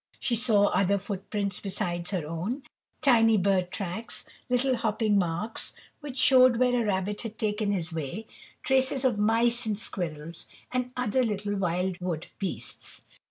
She 0.19 0.35
saw 0.35 0.63
other 0.69 0.97
footprints 0.97 1.59
beside 1.59 2.07
her 2.07 2.25
own, 2.25 2.63
tiny 3.01 3.37
bird 3.37 3.69
tracks, 3.69 4.25
little 4.49 4.77
hopping 4.77 5.19
marks, 5.19 5.73
which 5.99 6.17
showed 6.17 6.55
where 6.57 6.81
a 6.81 6.83
rabbit 6.83 7.21
had 7.21 7.37
taken 7.37 7.71
his 7.71 7.93
way, 7.93 8.25
traces 8.63 9.05
of 9.05 9.19
mice 9.19 9.67
and 9.67 9.77
squirrels 9.77 10.47
and 10.71 10.91
other 10.97 11.21
little 11.21 11.55
wild 11.55 11.99
wood 12.01 12.25
beasts. 12.39 13.03